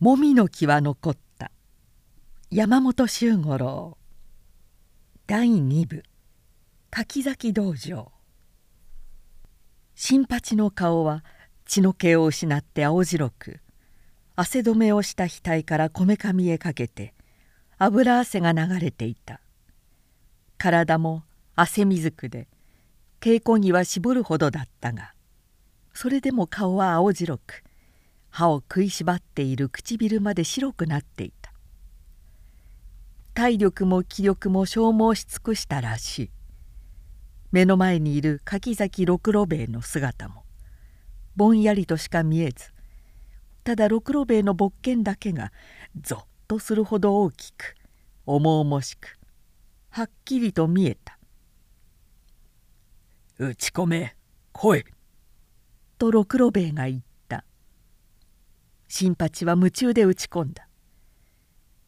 [0.00, 1.50] もみの木は残った。
[2.50, 3.98] 山本周五郎。
[5.26, 6.02] 第2部
[6.90, 8.10] 柿崎道場。
[9.94, 11.22] 新八の顔は
[11.66, 13.60] 血の気を失って青白く。
[14.36, 17.12] 汗止めをした額からこめかみへかけて
[17.76, 19.42] 油汗が流れていた。
[20.56, 21.24] 体も
[21.56, 22.48] 汗水くで
[23.20, 25.12] 稽古着は絞るほどだったが
[25.92, 27.64] それでも顔は青白く
[28.30, 31.52] 歯を食いしばっている唇まで白くなっていた。
[33.34, 36.30] 体力も気力も消耗し尽くしたらしい。
[37.52, 40.44] 目の前にいる柿崎六郎兵衛の姿も
[41.34, 42.72] ぼんやりとしか見えず
[43.64, 45.52] ただ六郎兵衛の勃剣だけが
[46.00, 47.74] ぞっとするほど大きく
[48.24, 49.18] 重々しく
[49.90, 51.18] はっきりと見えた
[53.38, 54.16] 「打ち込め
[54.52, 54.84] 来い」
[55.98, 57.09] と六郎兵衛が言った
[58.92, 60.66] 新八は夢中で打ち込んだ。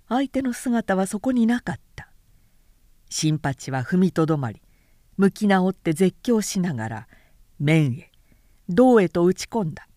[0.08, 2.08] 相手の姿はそこになかった。
[3.10, 4.62] 新八は踏みとどまり
[5.16, 7.08] 向き直って絶叫しながら
[7.58, 8.12] 面へ
[8.68, 9.88] 胴へと打ち込んだ。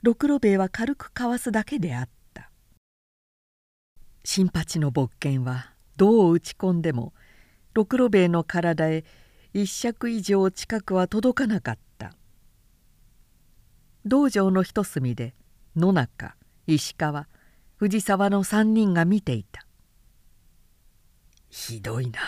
[0.00, 2.50] 六郎兵衛は軽くかわすだけであった。
[4.24, 7.12] 新八の勃剣は胴を打ち込んでも
[7.74, 9.04] 六郎兵衛の体へ
[9.52, 12.14] 一尺以上近くは届かなかった。
[14.06, 15.34] 道場の一隅で
[15.78, 16.34] 野中
[16.66, 17.28] 石川
[17.76, 19.64] 藤沢の3人が見ていた
[21.48, 22.20] 「ひどいな」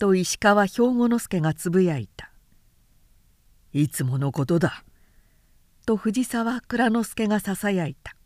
[0.00, 2.32] と石川兵庫之助がつぶやいた
[3.72, 4.84] 「いつものことだ」
[5.84, 8.16] と藤沢蔵之助がささやいた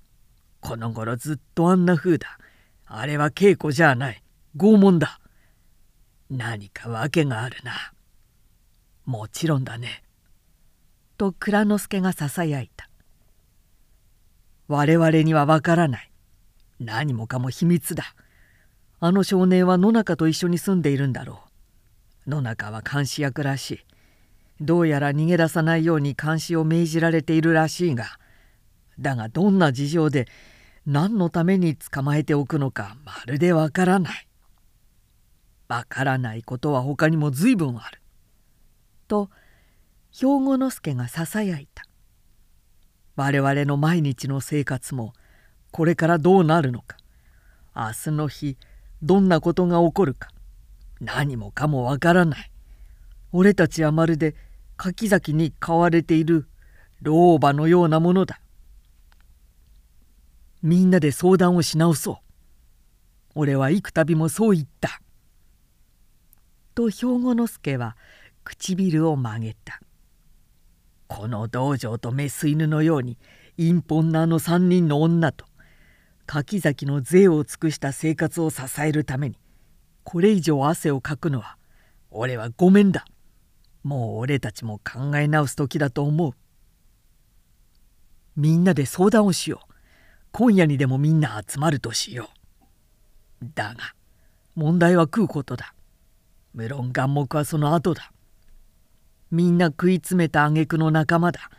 [0.60, 2.38] 「この頃ずっとあんな風だ。
[2.84, 4.22] あれは稽古じゃない。
[4.56, 5.20] 拷問だ。
[6.30, 7.92] 何か訳があるな。
[9.04, 10.02] もちろんだね」
[11.16, 12.87] と蔵之助がささやいた
[14.68, 16.10] 「我々にはわからない
[16.78, 18.14] 何もかも秘密だ
[19.00, 21.40] あの少年は野中と一緒に住んでいるんだろ
[22.26, 23.78] う野中は監視役らしい
[24.60, 28.18] どうやら逃げ出さないように監視を命じられているらしいが
[29.00, 30.26] だがどんな事情で
[30.86, 34.26] 何のために捕まえておくのかまるでわからない。
[35.68, 38.00] わからないことは他にも随分ある。
[39.06, 39.28] と
[40.10, 41.84] 兵庫之助がささやいた。
[43.18, 45.12] 我々の毎日の生活も
[45.72, 46.96] これからどうなるのか
[47.74, 48.56] 明日の日
[49.02, 50.28] どんなことが起こるか
[51.00, 52.50] 何もかもわからない。
[53.32, 54.36] 俺たちはまるで
[54.76, 56.46] 柿崎に飼われている
[57.02, 58.40] 老婆のようなものだ。
[60.62, 62.16] みんなで相談をし直そう。
[63.34, 65.00] 俺は幾度もそう言った。
[66.76, 67.96] と兵庫之助は
[68.44, 69.80] 唇を曲げた。
[71.08, 73.18] この道場とメス犬のように
[73.56, 75.46] 陰奔なあの三人の女と
[76.26, 79.36] 柿崎の税を尽くした生活を支えるために
[80.04, 81.56] これ以上汗をかくのは
[82.10, 83.04] 俺はごめんだ。
[83.82, 86.32] もう俺たちも考え直す時だと思う。
[88.36, 89.74] みんなで相談をしよう。
[90.32, 92.30] 今夜にでもみんな集まるとしよ
[93.42, 93.46] う。
[93.54, 93.94] だが
[94.54, 95.74] 問題は食うことだ。
[96.54, 98.12] 無論眼目はその後だ。
[99.30, 101.50] みんな食い詰めた挙句の仲間だ。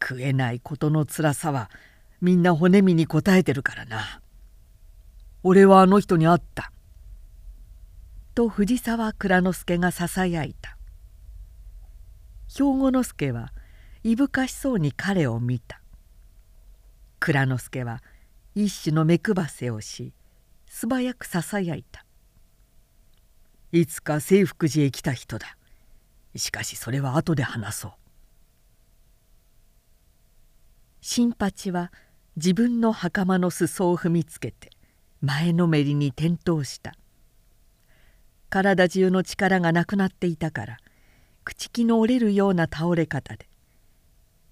[0.00, 1.70] 食えないことの辛さは
[2.20, 4.20] みんな骨身に応えてるからな。
[5.42, 6.72] 俺はあの人に会った。
[8.34, 10.76] と藤沢蔵之助がささやいた。
[12.54, 13.50] 兵庫之助は
[14.04, 15.80] いぶかしそうに彼を見た
[17.18, 18.02] 蔵之助は
[18.54, 20.12] 一種の目配せをし
[20.66, 22.04] 素早くささやいた
[23.72, 25.56] いつか清福寺へ来た人だ
[26.36, 27.92] しかしそれは後で話そう。
[31.00, 31.92] 新八は
[32.36, 34.70] 自分の袴の裾を踏みつけて
[35.20, 36.94] 前のめりに転倒した。
[38.52, 40.78] 体中の力がなくなっていたから
[41.46, 43.48] 朽木の折れるような倒れ方で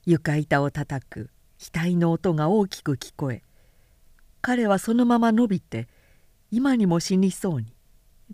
[0.07, 3.43] 床板を叩く額の音が大きく聞こえ
[4.41, 5.87] 彼はそのまま伸びて
[6.51, 7.75] 今にも死にそうに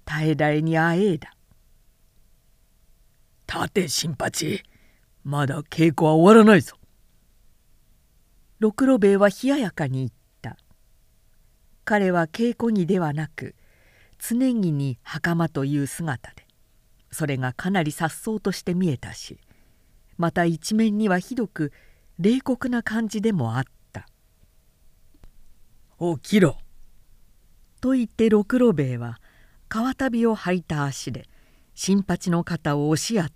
[0.05, 1.35] 耐えられにあえいだ
[3.47, 4.63] 「立て新八。
[5.25, 6.77] まだ稽古は終わらないぞ」
[8.59, 10.17] 六郎兵衛は冷ややかに言った。
[11.85, 13.55] 彼は稽古着ではなく
[14.19, 16.45] 常着に袴という姿で
[17.13, 19.39] それがかなり颯爽として見えたし
[20.19, 21.73] また一面にはひどく
[22.19, 24.09] 冷酷な感じでもあった
[26.01, 26.59] 「起きろ!」
[27.81, 29.21] と言って六郎兵衛は
[29.69, 31.29] 川旅を履いた足で
[31.75, 33.35] 新八の肩を押し合った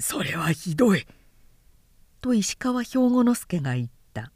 [0.00, 1.06] それはひどい!」
[2.20, 4.32] と石川兵庫之助が言った。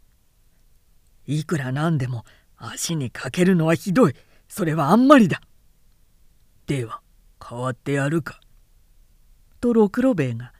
[1.27, 2.25] いくらなんでも
[2.57, 4.15] 足にかけるのはひどい。
[4.49, 5.41] それはあんまりだ。
[6.67, 7.01] では
[7.43, 8.41] 変わってやるか。
[9.61, 10.53] と六郎兵衛が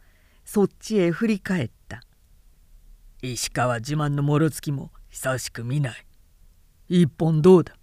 [0.45, 2.03] そっちへ振り返った。
[3.23, 6.07] 石川自慢のもろつきも久しく見ない。
[6.89, 7.77] 一本どうだ。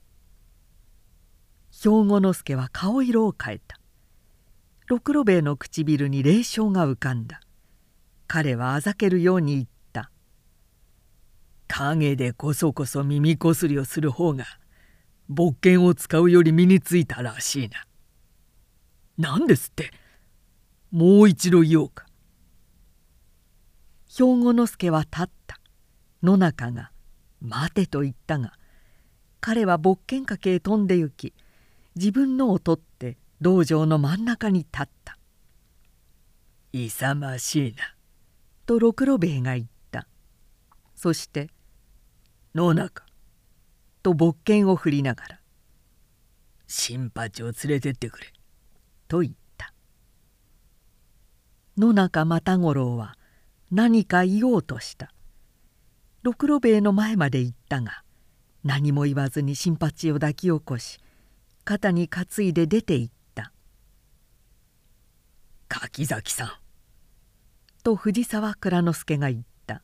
[1.72, 3.80] 兵庫之助は顔色を変えた
[4.92, 7.40] 六郎兵衛の唇に霊笑が浮かんだ
[8.28, 10.12] 彼はあざけるように言った
[11.70, 14.44] 「影でこそこそ耳こすりをする方が
[15.30, 17.86] 勃剣を使うより身についたらしいな。
[19.18, 19.94] 何ですって？
[20.92, 22.06] もう一度言おうか。
[24.10, 25.62] 兵庫之助は立った
[26.22, 26.92] 野中が
[27.40, 28.52] 「待て」と言ったが
[29.40, 31.34] 彼は勃剣掛けへ飛んで行き
[31.96, 35.18] 自分のを取って道場の真ん中に立った
[36.74, 37.96] 「勇ましいな」
[38.68, 40.08] と六郎兵衛が言った。
[40.96, 41.50] そして
[42.54, 43.04] 「野中」
[44.04, 45.42] と勃剣を振りながら
[46.68, 48.32] 「新八を連れてってくれ」
[49.10, 49.74] と言った。
[51.78, 53.18] 野中又五郎は
[53.72, 55.12] 何か言おうとした。
[56.22, 58.04] 六郎兵衛の前まで行ったが
[58.64, 61.00] 何も言わずに新八を抱き起こし
[61.64, 63.21] 肩に担いで出て行った
[65.72, 66.52] 「柿崎さん」
[67.84, 69.82] と藤沢蔵之助が言った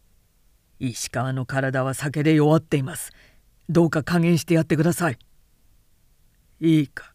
[0.78, 3.12] 「石川の体は酒で弱っています。
[3.70, 5.18] どうか加減してやってください」
[6.60, 7.12] 「いいか」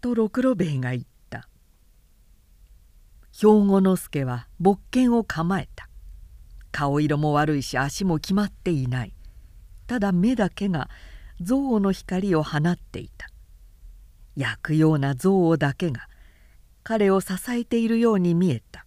[0.00, 1.48] と六郎兵衛が言った。
[3.32, 5.88] 兵庫之助は勃剣を構えた。
[6.72, 9.14] 顔色も悪いし足も決まっていない。
[9.86, 10.90] ただ目だけが
[11.40, 13.28] 憎悪の光を放っていた。
[14.36, 16.08] 焼くような憎悪だけが
[16.88, 18.86] 彼を支えているように見えた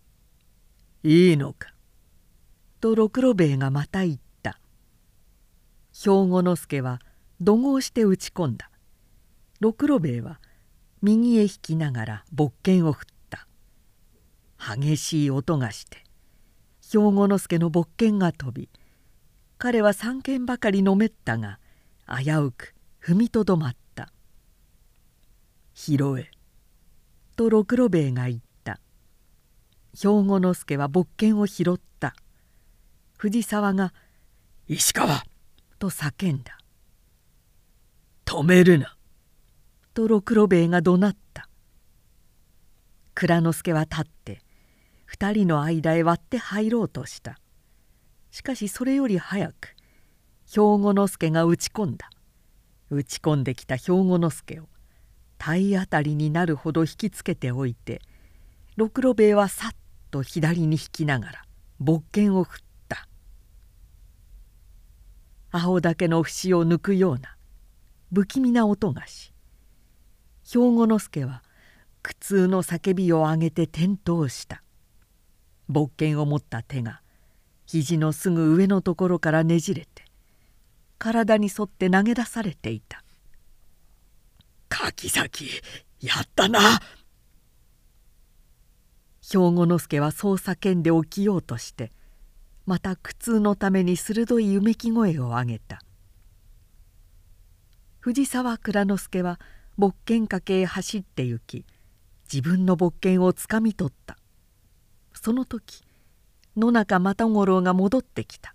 [1.02, 1.72] 「いいのか」
[2.82, 4.60] と六郎兵衛がまた言った。
[5.90, 7.00] 兵庫之助は
[7.40, 8.70] 怒号して打ち込んだ。
[9.58, 10.38] 六郎兵衛は
[11.00, 13.48] 右へ引きながら勃剣を振った。
[14.58, 16.04] 激しい音がして
[16.82, 18.68] 兵庫之助の勃剣が飛び
[19.56, 21.58] 彼は三軒ばかりのめったが
[22.06, 24.12] 危うく踏みとどまった
[25.72, 26.30] 「拾え」
[27.36, 28.80] と六郎兵衛が言った。
[29.94, 32.14] 兵庫之助は勃剣を拾った。
[33.18, 33.92] 藤沢が
[34.68, 35.24] 「石川!」
[35.78, 36.58] と叫んだ
[38.24, 38.96] 「止めるな!」
[39.94, 41.48] と六郎兵衛が怒鳴った。
[43.14, 44.42] 蔵之助は立って
[45.06, 47.38] 二人の間へ割って入ろうとした。
[48.30, 49.76] しかしそれより早く
[50.46, 52.10] 兵庫之助が打ち込んだ。
[52.90, 54.68] 打ち込んできた兵庫之助を
[55.38, 58.00] 体当たりになるほど引きつけておいて
[58.76, 59.76] 六郎兵衛はさっ
[60.10, 61.44] と左に引きながら
[61.78, 63.08] 勃剣を振った。
[65.50, 67.36] 青竹の節を抜くような
[68.12, 69.32] 不気味な音がし
[70.44, 71.42] 兵庫之助は
[72.02, 74.62] 苦痛の叫びを上げて転倒した。
[75.68, 77.00] 勃剣を持った手が
[77.66, 80.04] 肘のすぐ上のところからねじれて
[80.98, 83.03] 体に沿って投げ出されていた
[84.74, 85.48] 「柿崎
[86.00, 86.80] やったな!」
[89.22, 91.90] 兵庫之助はそう叫んで起きようとして
[92.66, 95.80] また苦痛のために鋭いうめき声を上げた。
[98.00, 99.40] 藤沢蔵之助は
[99.78, 101.64] 勃剣掛けへ走って行き
[102.30, 104.18] 自分の勃剣をつかみ取った。
[105.14, 105.82] その時
[106.54, 108.54] 野中又五郎が戻ってきた。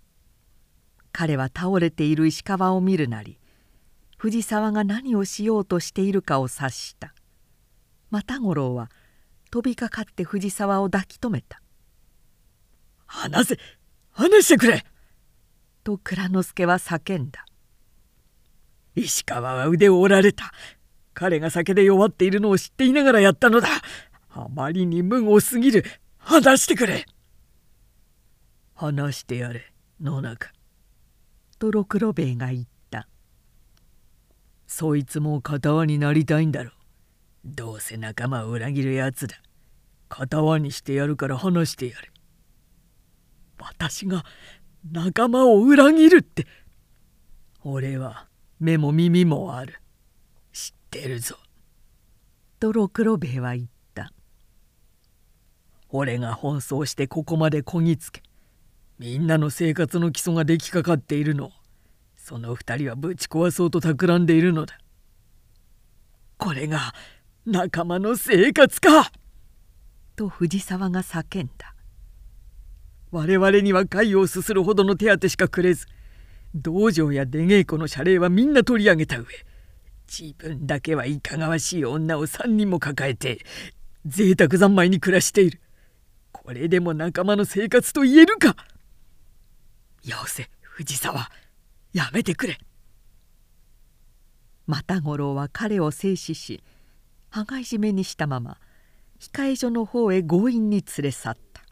[1.10, 3.39] 彼は倒れている石川を見るなり
[4.20, 7.14] 藤沢が何をしようとしているかを察した。
[8.10, 8.90] 又五郎は
[9.50, 11.62] 飛びかかって藤沢を抱き留めた
[13.06, 13.58] 「離せ
[14.10, 14.84] 離してくれ!」
[15.84, 17.46] と蔵之助は叫んだ
[18.94, 20.52] 「石川は腕を折られた。
[21.14, 23.68] 彼が酒で弱っているのを知っていながらやったのだ。
[24.28, 25.82] あまりに無謀すぎる。
[26.18, 27.06] 離してくれ!」
[28.76, 30.52] 話してやれ野中。
[31.58, 32.79] と六郎兵衛が言った。
[34.72, 36.70] そいつも片輪になりたいんだろ。
[36.70, 36.72] う
[37.44, 39.34] どうせ仲間を裏切るやつだ。
[40.08, 42.08] 片輪にしてやるから話してやれ
[43.58, 44.24] 私が
[44.92, 46.46] 仲間を裏切るって。
[47.64, 48.28] 俺は
[48.60, 49.80] 目も耳もある。
[50.52, 51.36] 知ってるぞ。
[52.60, 54.12] と六郎兵衛は言った。
[55.88, 58.22] 俺が奔走してここまでこぎつけ。
[59.00, 61.50] みんなの生活の基礎が出来かかっているの
[62.30, 64.78] その二人はぶち壊そうと企んでいるのだ。
[66.38, 66.94] これが
[67.44, 69.10] 仲間の生活か。
[70.14, 71.74] と藤沢が叫んだ。
[73.10, 75.88] 我々には貝をすするほどの手当しかくれず
[76.54, 79.24] 道場や出稽古の謝礼はみんな取り上げた上
[80.06, 83.44] 自分だけはいかがわしい女を3人も抱えて
[84.06, 85.60] 贅沢三昧に暮らしている。
[86.30, 88.54] これでも仲間の生活と言えるか。
[90.04, 91.28] よせ藤沢
[91.92, 92.58] やめてくれ。
[94.66, 96.62] 又五郎は彼を制止し
[97.30, 98.58] 羽交い締めにしたまま
[99.18, 101.62] 控え所の方へ強引に連れ去った。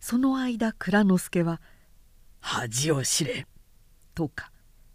[0.00, 1.60] その間蔵之助は
[2.40, 3.46] 「恥を知れ」
[4.14, 4.50] とか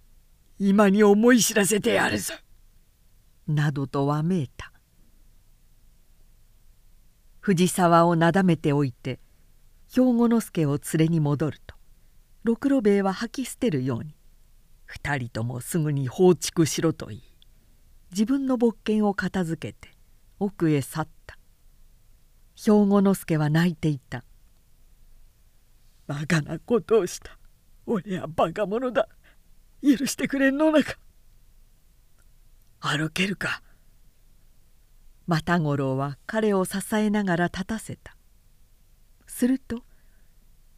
[0.59, 2.33] 「今に思い知らせてやるぞ」
[3.47, 4.71] などとわめいた。
[7.39, 9.19] 藤沢をなだめておいて
[9.93, 11.74] 兵庫之助を連れに戻ると
[12.45, 14.15] 六郎兵衛は吐き捨てるように。
[14.85, 17.23] 二人ともすぐに放逐しろと言い
[18.11, 19.95] 自分の勃剣を片付けて
[20.37, 21.39] 奥へ去った。
[22.55, 24.23] 兵庫之助は泣いていた
[26.05, 27.35] 「バカなことをした。
[27.87, 29.09] 俺はバカ者だ。
[29.81, 30.99] 許してくれんのなか。
[32.79, 33.63] 歩けるか」
[35.25, 38.15] 又五郎は彼を支えながら立たせた。
[39.25, 39.83] すると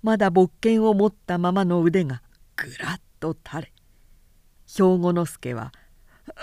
[0.01, 2.21] まだ勃剣を持ったままの腕が
[2.55, 3.73] ぐらっと垂れ
[4.67, 5.73] 兵庫之助は
[6.27, 6.33] 「うっ!」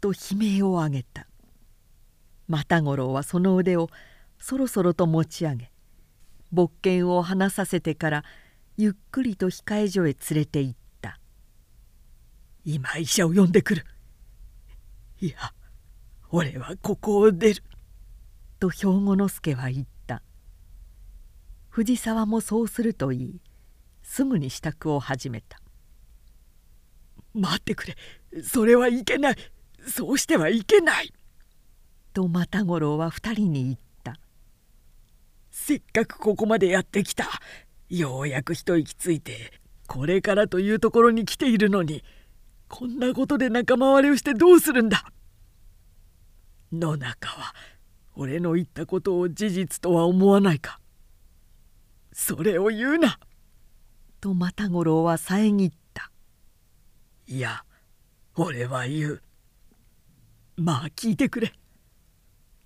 [0.00, 1.26] と悲鳴を上げた。
[2.48, 3.90] 又五郎はその腕を
[4.38, 5.70] そろそろと持ち上げ
[6.50, 8.24] 勃剣を離させてから
[8.76, 11.20] ゆっくりと控え所へ連れて行った
[12.64, 13.84] 「今医者を呼んでくる」
[15.20, 15.52] 「いや
[16.30, 17.62] 俺はここを出る」
[18.58, 19.97] と兵庫之助は言った。
[21.78, 23.40] 藤沢もそうすると言い。
[24.02, 25.60] すぐに支度を始めた
[27.34, 27.96] 「待ってくれ。
[28.42, 29.36] それはいけない。
[29.86, 31.14] そうしてはいけない」
[32.12, 34.18] と又五郎は二人に言った
[35.52, 37.28] 「せっかくここまでやってきた。
[37.88, 39.52] ようやく一息ついて
[39.86, 42.02] これからというところに来ているのに
[42.66, 45.12] こんなことで仲間割れをしてどうするんだ。
[46.72, 47.54] 野中は
[48.16, 50.80] 俺の言ったことを事実とは思わないか。
[52.18, 53.20] それを言うな」
[54.20, 56.10] と又五郎は遮った
[57.28, 57.64] 「いや
[58.34, 59.22] 俺は言う。
[60.56, 61.54] まあ聞いてくれ」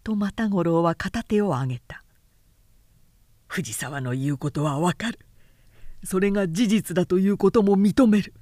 [0.03, 2.03] と又五郎は片手を上げた。
[3.47, 5.19] 藤沢の言うことはわかる。
[6.03, 8.33] それが事実だということも認める。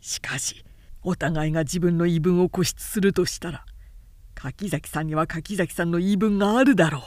[0.00, 0.64] しかし
[1.02, 3.64] お互いが自分の言い分を固執するとしたら
[4.34, 7.02] 柿崎さんには柿崎さんの言い分があるだろう。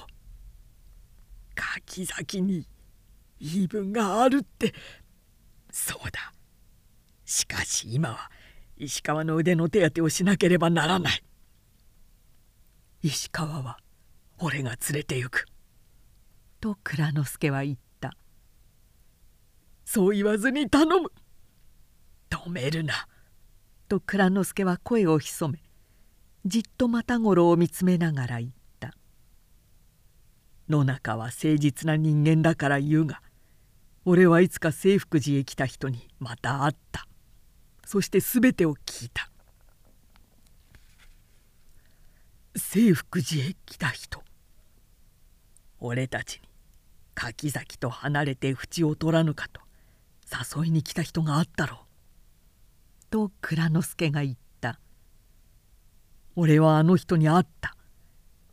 [1.53, 2.65] 柿崎に
[3.41, 4.74] 言い分があるって。
[5.71, 6.31] そうだ。
[7.25, 8.31] しかし今は
[8.77, 11.24] 石川の腕の手当てをしなければならない。
[13.03, 13.79] 石川は
[14.38, 15.45] 俺が連れて行く」
[16.62, 18.15] と蔵之助は言った
[19.86, 21.12] 「そう言わずに頼む。
[22.29, 23.07] 止めるな」
[23.89, 25.63] と蔵之助は声を潜め
[26.45, 28.95] じっと又五郎を見つめながら言った
[30.69, 33.21] 「野中は誠実な人間だから言うが
[34.03, 37.08] 俺はいつか清福寺へ来た人にまた会った。
[37.86, 39.29] そして全てを聞いた。
[42.55, 44.24] 清福寺へ来た人。
[45.79, 46.41] 俺たちに
[47.13, 49.62] 柿崎と離れて縁を取らぬかと。
[50.58, 51.86] 誘いに来た人があったろう」
[53.12, 54.79] と蔵之助が言った。
[56.36, 57.75] 俺はあの人に会った。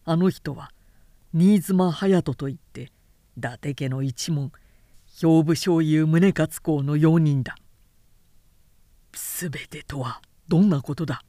[0.04, 0.72] あの人は
[1.32, 2.90] 新妻隼人といって
[3.36, 4.50] 伊達家の一門
[5.20, 7.56] 兵部将優宗勝公の用人だ。
[9.10, 11.24] 全てとはどんなことだ？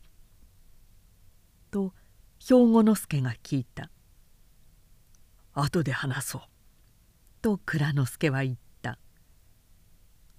[1.71, 1.91] と
[2.39, 3.89] 兵庫之助が聞いた。
[5.55, 6.41] 後で話そう。
[7.41, 8.99] と蔵之助は言った。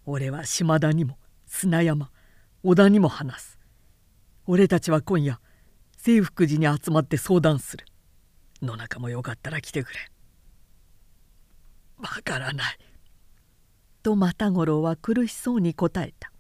[0.07, 2.12] 俺は島田にも砂山
[2.62, 3.59] 織田にも話す。
[4.47, 5.40] 俺たちは今夜
[6.04, 7.85] 清福寺に集まって相談する。
[8.62, 9.99] 野中もよかったら来てくれ。
[11.99, 12.78] わからない
[14.02, 16.33] と又五郎は苦しそうに答えた。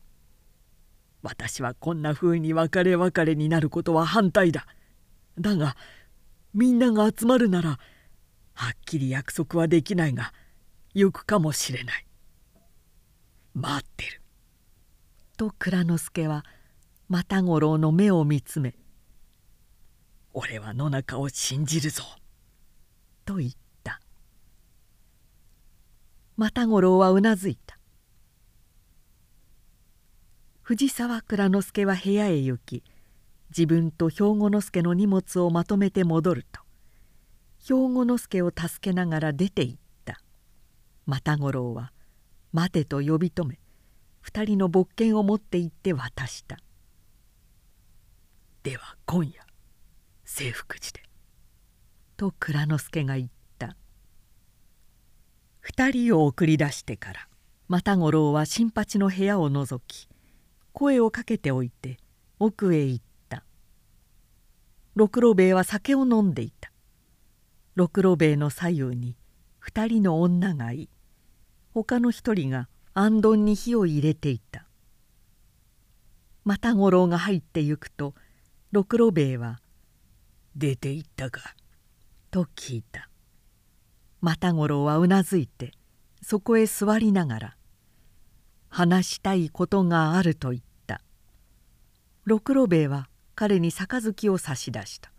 [1.22, 4.66] 私はこんなふうに別れ別れになることは反対だ。
[5.38, 5.76] だが
[6.54, 7.78] みんなが集まるなら
[8.54, 10.32] はっきり約束はできないが
[10.94, 12.06] 行くかもしれない。
[13.54, 14.20] 待ってる。
[15.36, 16.44] と蔵之助は
[17.08, 18.74] 又五郎の目を見つめ
[20.32, 22.04] 俺は野中を信じるぞ」
[23.24, 23.58] と言った
[26.40, 27.78] 又五郎はうなずいた。
[30.62, 32.82] 藤沢蔵之助は部屋へ行き
[33.50, 36.62] 自分と兵庫之助の荷物をまとめて戻ると
[37.58, 40.22] 兵庫之助を助けながら出て行った。
[41.06, 41.92] 又五郎は
[42.52, 43.60] 「待て」と呼び止め
[44.24, 46.56] 2人の勃剣を持って行って渡した
[48.62, 49.44] 「では今夜
[50.24, 51.02] 清福寺で」
[52.16, 53.39] と蔵之助が言った。
[55.64, 57.28] 2人を送り出してから
[57.68, 60.08] 又五郎は新八の部屋をのき
[60.72, 61.98] 声をかけておいて
[62.38, 63.44] 奥へ行った。
[64.94, 66.72] 六郎兵衛は酒を飲んでいた。
[67.74, 69.16] 六郎兵衛の左右に
[69.62, 70.88] 2人の女がい
[71.74, 74.66] 他の一人が行灯に火を入れていた。
[76.46, 78.14] 又五郎が入ってゆくと
[78.72, 79.60] 六郎兵衛は
[80.56, 81.54] 「出て行ったか?」
[82.32, 83.09] と聞いた。
[84.22, 85.72] 又五郎はうなずいて
[86.22, 87.56] そこへ座りながら
[88.68, 91.02] 「話したいことがある」と言った。
[92.24, 95.10] 六郎兵衛は彼に杯を差し出した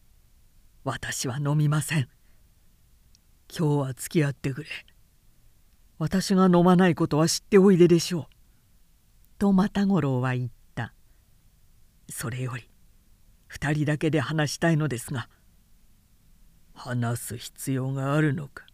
[0.82, 2.08] 「私は飲みません」
[3.56, 4.70] 今日は付き合ってくれ。
[5.98, 8.26] 私が飲まないことは知っておいででしょう」
[9.38, 10.94] と又五郎は言った。
[12.08, 12.68] それより
[13.50, 15.28] 2人だけで話したいのですが
[16.74, 18.66] 話す必要があるのか？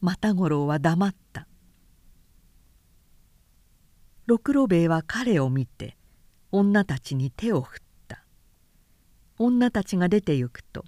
[0.00, 1.46] 又五郎は黙った。
[4.26, 5.96] 六郎兵衛は彼を見て
[6.52, 8.24] 女たちに手を振った。
[9.38, 10.84] 女たちが出て行くと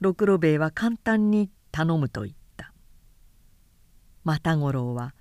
[0.00, 2.72] 六郎兵衛は簡単に頼むと言った。
[4.24, 5.14] 又五郎は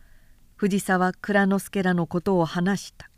[0.55, 3.09] 藤沢蔵之助らのことを話した。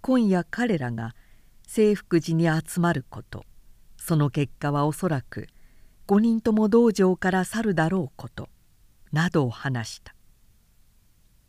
[0.00, 1.14] 今夜彼らが
[1.66, 3.44] 清福寺に集まること
[3.96, 5.48] その結果はおそらく
[6.06, 8.48] 5人とも道場から去るだろうこと
[9.12, 10.14] などを話した。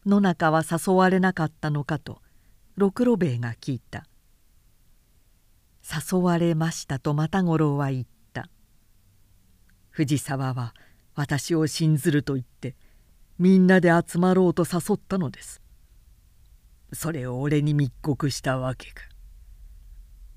[0.05, 2.21] 野中は誘われなかったのかと
[2.77, 4.05] 六郎兵衛が聞いた。
[5.83, 8.49] 誘われましたと又五郎は言った。
[9.89, 10.73] 藤沢は
[11.15, 12.75] 私を信ずると言って
[13.37, 15.61] みんなで集まろうと誘ったのです。
[16.93, 19.03] それを俺に密告したわけか。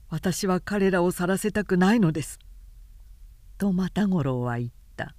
[0.09, 2.41] 私は彼らを去らせたくないのです。
[3.59, 5.15] と又五郎は言った。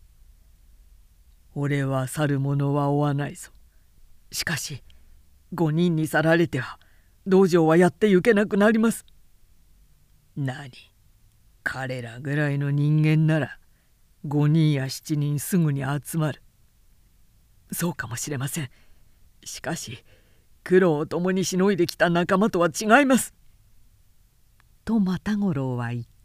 [1.55, 3.51] 俺は去る者は追わないぞ。
[4.31, 4.81] しかし
[5.53, 6.79] 5人に去られては
[7.27, 9.05] 道場はやってゆけなくなります。
[10.37, 10.71] 何
[11.63, 13.59] 彼らぐらいの人間なら
[14.25, 16.41] 5人や7人すぐに集まる。
[17.73, 18.69] そうかもしれません。
[19.43, 20.03] しかし
[20.63, 23.33] 苦労を共にしのいできた仲間とは違います。
[24.85, 26.18] と又五郎は言った。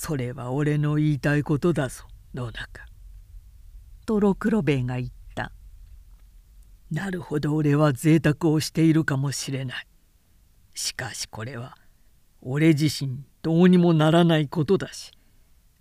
[0.00, 2.04] それは俺の言いたいことだぞ。
[2.32, 2.86] 野中。
[4.06, 5.50] と六郎兵衛が言った。
[6.88, 9.86] なるほど俺は贅沢をしているかもしれない。
[10.72, 11.76] しかしこれは
[12.40, 15.10] 俺自身どうにもならないことだし。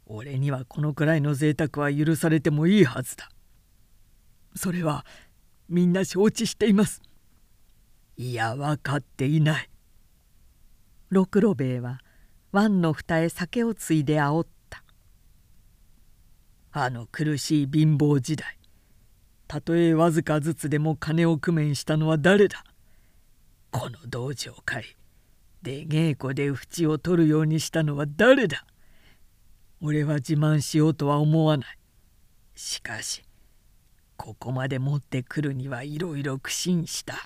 [0.07, 3.29] 俺にはこのくらいの贅沢は許されてもいいはずだ。
[4.55, 5.05] それは
[5.69, 7.03] みんな承知しています。
[8.17, 9.69] いや分かっていない。
[11.11, 11.99] 六郎兵衛は
[12.57, 14.83] 湾の蓋へ酒をついで煽った。
[16.71, 18.57] あの苦しい貧乏時代。
[19.47, 22.63] たとえわずかずつでも金を工面したのは誰だ？
[23.69, 24.97] この道場会
[25.61, 28.65] で稽古で淵を取るようにしたのは誰だ？
[29.79, 31.77] 俺は自慢しようとは思わない。
[32.55, 33.21] しかし
[34.15, 37.17] ここまで持ってくるにはいろいろ苦心した。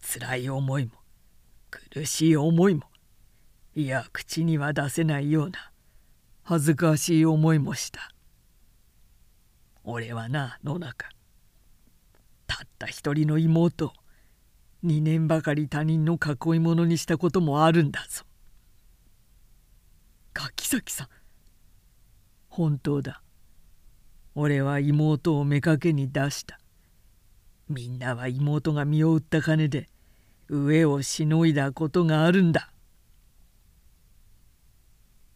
[0.00, 0.90] 辛い思いも
[1.70, 2.82] 苦しい思いも
[3.76, 5.70] いや口には出せないような
[6.44, 8.10] 恥ずかしい思いもした。
[9.84, 11.10] 俺はな野中。
[12.46, 13.92] たった一人の妹を
[14.82, 18.24] 2年ばかり他人の囲い物にしたこともあるんだぞ。
[20.32, 21.08] 柿崎さん。
[22.48, 23.20] 本当だ。
[24.34, 26.58] 俺は妹を妾に出した。
[27.68, 29.90] みんなは妹が身を売った金で
[30.48, 32.72] 上をしのいだことがあるんだ。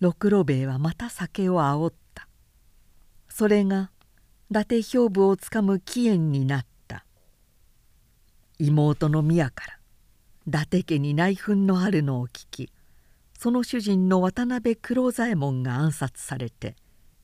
[0.00, 2.26] 六郎兵衛はまた酒をあおった。
[3.28, 3.90] それが
[4.50, 6.70] 伊達兵部をつかむ起源になった。
[8.58, 9.78] 妹の宮から
[10.46, 12.70] 伊達家に内紛のあるのを聞き
[13.38, 16.76] その主人の渡辺黒左衛門が暗殺されて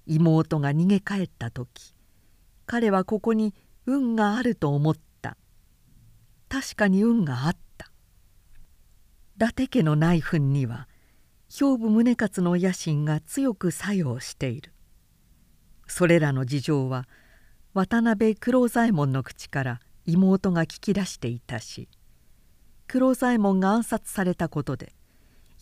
[0.07, 1.95] 妹が逃げ帰った時
[2.65, 5.37] 彼はここに運があると思った。
[6.49, 7.91] 確かに運があった。
[9.37, 10.89] 伊達家の内紛には
[11.49, 14.73] 兵部宗勝の野心が強く作用している。
[15.87, 17.07] それらの事情は
[17.73, 21.89] 渡辺黒左衛門の口から妹が聞き出していたし
[22.87, 24.93] 黒左衛門が暗殺されたことで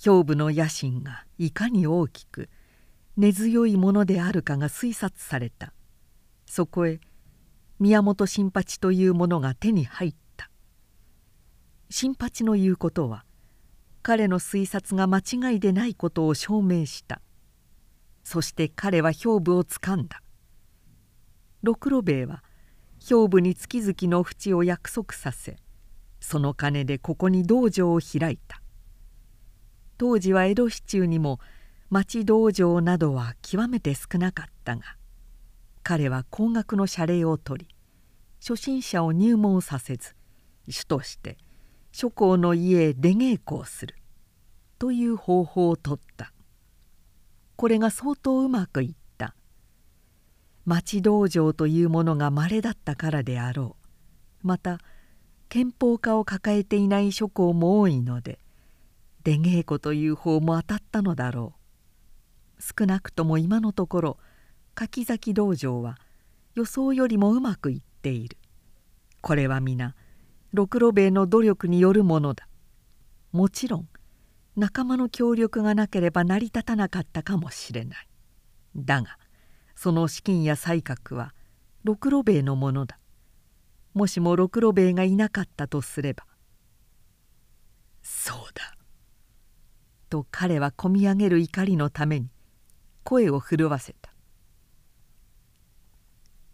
[0.03, 2.49] 兵部の野心がいかに大きく
[3.17, 5.73] 根強いものであるかが推察された。
[6.47, 7.01] そこへ
[7.79, 10.51] 宮本新八というものが手に入った。
[11.91, 13.25] 新八の言うことは
[14.05, 17.23] 彼の推察が間違いでないことを証明した。
[18.23, 20.21] そして彼は兵部をつかんだ。
[21.63, 22.45] 六郎兵衛は
[23.01, 25.57] 兵部に月々の淵を約束させ
[26.21, 28.61] その金でここに道場を開いた。
[29.97, 31.41] 当時は江戸市中にも
[31.89, 34.83] 町道場などは極めて少なかったが
[35.83, 37.75] 彼は高額の謝礼を取り
[38.39, 40.15] 初心者を入門させず
[40.69, 41.39] 主として
[41.97, 43.95] 諸公の家へ出稽古をする。
[44.81, 46.33] という方法をとった。
[47.55, 49.37] これが相当うまくいった。
[50.65, 53.77] 町道場というものが稀だったからであろ
[54.43, 54.47] う。
[54.49, 54.81] また
[55.49, 58.41] 憲法家を抱えていない諸公も多いので
[59.23, 61.55] 出稽古という方も当たったのだろ
[62.59, 62.61] う。
[62.61, 64.19] 少なくとも今のところ
[64.75, 65.97] 柿崎道場は
[66.57, 68.37] 予想よりもうまくいっている。
[69.21, 69.95] これは皆
[70.55, 72.47] 六郎兵衛の努力によるものだ。
[73.33, 73.89] もちろん
[74.55, 78.09] 仲間の協力がなければ成り立たなかったかもしれない。
[78.77, 79.19] だが
[79.75, 81.35] その資金や才覚は
[81.83, 83.01] 六郎兵衛のものだ。
[83.95, 86.25] もしも六郎兵衛がいなかったとすれば
[88.03, 88.77] そうだ
[90.09, 92.29] と彼はこみ上げる怒りのために
[93.03, 94.15] 声を震わせた。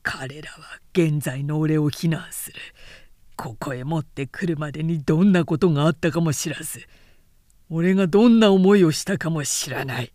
[0.02, 2.58] 彼らは現在の俺を非難する。
[3.42, 6.86] ここへ持ってくるまでにどんなことがあったかも知らず
[7.70, 10.12] 俺がどんな思いをしたかも知らない。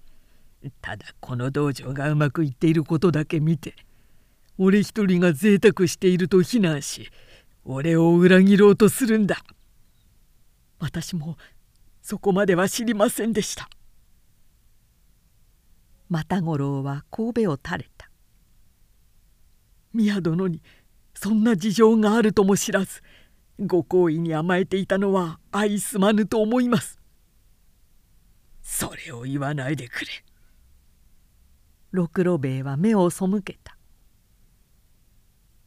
[0.80, 3.74] ただこの道場がうまくいっていることだけ見て
[4.60, 7.10] 俺一人が贅沢していると非難し
[7.64, 9.38] 俺を裏切ろうとするんだ。
[10.78, 11.36] 私も
[12.04, 13.68] そこまでは知りませんでした。
[16.12, 18.08] 又五郎は神戸を垂れた。
[19.94, 20.62] 宮殿に
[21.15, 23.01] そんな事情があるとも知らず
[23.60, 26.99] ご好意に甘えていたのは相すまぬと思います。
[28.62, 30.08] それを言わないでくれ。
[31.91, 33.78] 六郎兵衛は目を背けた。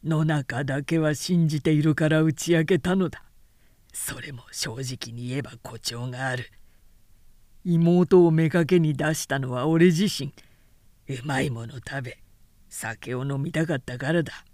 [0.03, 3.23] 野中だけは信じているから打ち明けたのだ。
[3.91, 6.51] それも正直に言えば誇張がある。
[7.65, 10.33] 妹を妾に出したのは俺自身。
[11.07, 12.19] うまいもの食べ
[12.69, 14.45] 酒を飲みたかったからだ。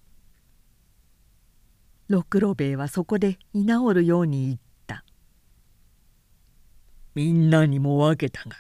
[2.08, 5.04] 六郎兵衛はそこで居直るように言った。
[7.16, 8.56] みんなにも分けたが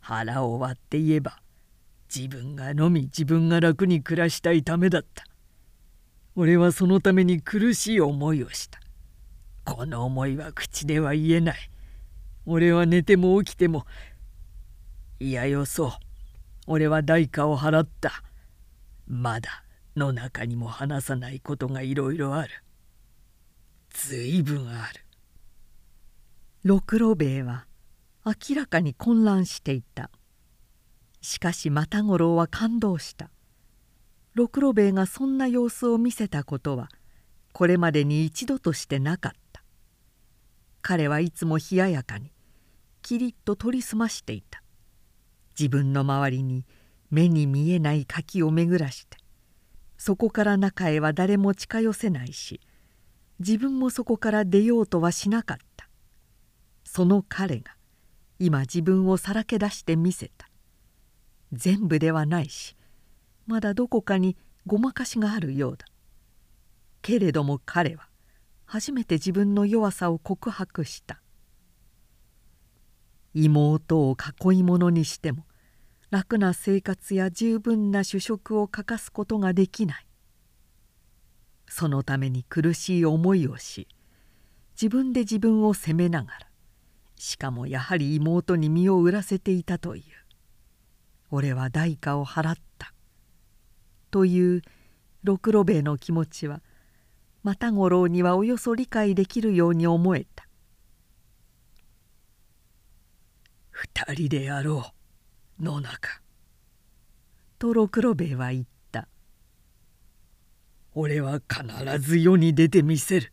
[0.00, 1.38] 腹を割って言えば
[2.14, 5.24] 自分が飲み自分が楽に暮らしたいためだった。
[6.34, 8.80] 俺はそのために苦しい思いをした。
[9.64, 11.70] この思いは口では言えない。
[12.46, 13.86] 俺は寝ても起きても
[15.20, 15.90] いやよそう。
[16.66, 18.22] 俺は代価を払った。
[19.06, 19.61] まだ
[19.96, 22.50] の中にも話さないことがいろいろある。
[23.90, 25.04] ずいぶんある。
[26.64, 27.66] 六郎兵衛は
[28.24, 30.10] 明らかに混乱していた。
[31.20, 33.30] しかし又五郎は感動した。
[34.34, 36.88] 六郎兵衛がそんな様子を見せたことは
[37.52, 39.62] これまでに一度としてなかった。
[40.80, 42.32] 彼はいつも冷ややかに
[43.02, 44.62] キリッと取り澄ましていた。
[45.58, 46.64] 自分の周りに
[47.10, 49.18] 目に見えない柿を巡らして
[50.04, 52.60] そこから中へは誰も近寄せないし
[53.38, 55.88] 自分もそこから出ようとはしなかった。
[56.82, 57.76] その彼が
[58.40, 60.48] 今自分をさらけ出してみせた。
[61.52, 62.76] 全部ではないし
[63.46, 64.36] まだどこかに
[64.66, 65.86] ごまかしがあるようだ。
[67.00, 68.08] けれども彼は
[68.64, 71.22] 初めて自分の弱さを告白した。
[73.34, 75.44] 妹を囲い物にしても
[76.12, 80.06] 楽な生活や十分な主食を欠かすことができない。
[81.66, 83.88] そのために苦しい思いをし
[84.72, 86.38] 自分で自分を責めながら
[87.16, 90.02] しかもやはり妹に身を売らせていたという
[91.30, 92.92] 俺は代価を払った
[94.10, 94.60] という
[95.22, 96.60] 六郎兵衛の気持ちは
[97.42, 100.46] 又五郎にはおよそ理解できるように思えた。
[103.70, 105.01] 二人でやろう。
[105.62, 106.20] 野中。
[107.60, 109.06] と六郎兵衛は言った。
[110.92, 113.32] 俺は必ず世に出てみせる。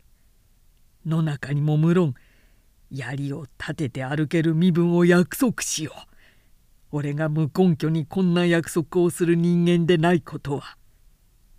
[1.07, 2.13] 野中にも無論
[2.91, 6.01] 槍を立てて歩ける身分を約束しよう。
[6.91, 10.77] 俺が無根拠にこんな約束をする人間でないことは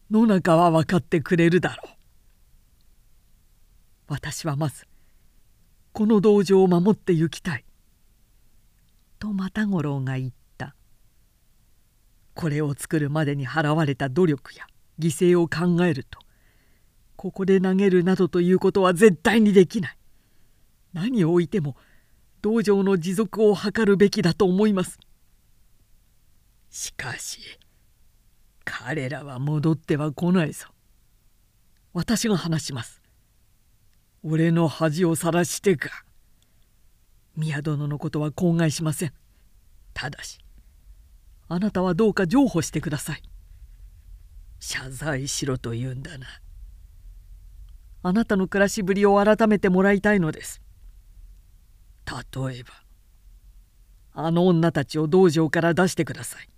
[0.08, 1.92] 野中は分かってくれるだろう。
[4.06, 4.86] 私はまず
[5.92, 7.64] この道場を守って行きたい」
[9.18, 10.39] と又五郎が言った。
[12.40, 14.64] これを作るまでに払われた努力や
[14.98, 16.18] 犠牲を考えると
[17.16, 19.98] ここで投げるなどということは絶対にできない。
[20.94, 21.76] 何を置いても
[22.40, 24.98] 道場の持続を図るべきだと思います。
[26.70, 27.40] しかし
[28.64, 30.68] 彼らは戻っては来ないぞ。
[31.92, 33.02] 私が話します。
[34.22, 36.06] 俺の恥をさらしてか
[37.36, 39.12] 宮殿のことは口外しません。
[39.92, 40.38] ただし
[41.52, 43.22] あなたはどうか譲歩してください。
[44.60, 46.28] 謝罪しろと言うんだな。
[48.04, 50.62] あなたの暮らしぶりを改めてもらいたいのです。
[52.06, 52.70] 例えば
[54.12, 56.48] あの女たちを道場から出してください。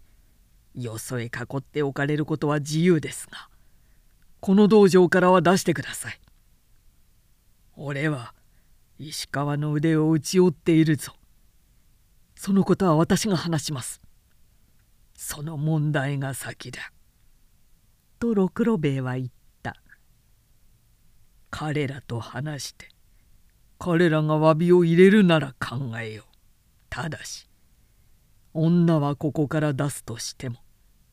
[0.82, 3.48] よそへ囲っておかれることは自由ですが
[4.40, 6.20] この道場からは出してください。
[7.78, 8.34] 俺は
[8.98, 11.14] 石川の腕を打ち折っているぞ。
[12.34, 14.02] そのことは私が話します。
[15.24, 16.92] その問題が先だ。
[18.18, 19.28] と六郎兵衛は言っ
[19.62, 19.76] た。
[21.48, 22.88] 彼らと話して
[23.78, 26.26] 彼らが詫びを入れるなら考えよう。
[26.90, 27.48] ただし
[28.52, 30.56] 女はここから出すとしても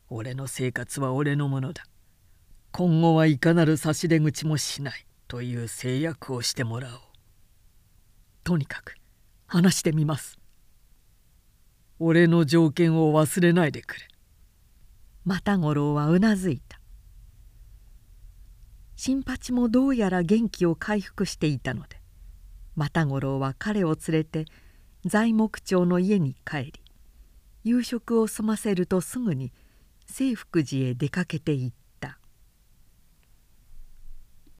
[0.09, 1.83] 俺の生活は俺のものだ。
[2.71, 5.05] 今後はいかなる差し出口もしない。
[5.27, 6.99] という制約をしてもらおう。
[8.43, 8.95] とにかく
[9.45, 10.38] 話してみます。
[11.99, 14.07] 俺の条件を忘れないでくれ
[15.25, 16.79] 又五郎はうなずいた
[18.95, 21.97] 新八もどうやら元気を回復していたので
[22.75, 24.45] 又五郎は彼を連れて
[25.05, 26.73] 材木町の家に帰り
[27.63, 29.51] 夕食を済ませるとすぐに
[30.07, 31.78] 清福寺へ出かけていった。